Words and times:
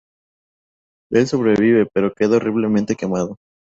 El 1.11 1.27
sobrevive, 1.27 1.87
pero 1.93 2.11
queda 2.15 2.37
horriblemente 2.37 2.95
quemado. 2.95 3.35